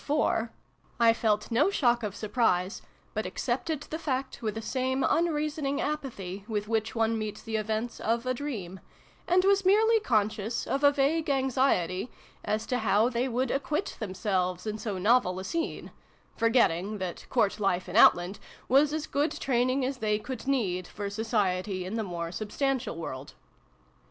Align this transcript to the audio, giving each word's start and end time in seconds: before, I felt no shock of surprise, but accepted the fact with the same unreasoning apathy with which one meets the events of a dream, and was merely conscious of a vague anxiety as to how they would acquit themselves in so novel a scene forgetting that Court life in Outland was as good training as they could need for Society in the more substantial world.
before, 0.01 0.51
I 0.99 1.13
felt 1.13 1.51
no 1.51 1.69
shock 1.69 2.01
of 2.01 2.15
surprise, 2.15 2.81
but 3.13 3.27
accepted 3.27 3.81
the 3.81 3.99
fact 3.99 4.41
with 4.41 4.55
the 4.55 4.59
same 4.63 5.05
unreasoning 5.07 5.79
apathy 5.79 6.43
with 6.47 6.67
which 6.67 6.95
one 6.95 7.19
meets 7.19 7.43
the 7.43 7.55
events 7.55 7.99
of 7.99 8.25
a 8.25 8.33
dream, 8.33 8.79
and 9.27 9.45
was 9.45 9.63
merely 9.63 9.99
conscious 9.99 10.65
of 10.65 10.83
a 10.83 10.91
vague 10.91 11.29
anxiety 11.29 12.09
as 12.43 12.65
to 12.65 12.79
how 12.79 13.09
they 13.09 13.27
would 13.27 13.51
acquit 13.51 13.97
themselves 13.99 14.65
in 14.65 14.79
so 14.79 14.97
novel 14.97 15.37
a 15.37 15.43
scene 15.43 15.91
forgetting 16.35 16.97
that 16.97 17.27
Court 17.29 17.59
life 17.59 17.87
in 17.87 17.95
Outland 17.95 18.39
was 18.67 18.93
as 18.93 19.05
good 19.05 19.31
training 19.31 19.85
as 19.85 19.97
they 19.99 20.17
could 20.17 20.47
need 20.47 20.87
for 20.87 21.11
Society 21.11 21.85
in 21.85 21.93
the 21.93 22.03
more 22.03 22.31
substantial 22.31 22.95
world. 22.95 23.35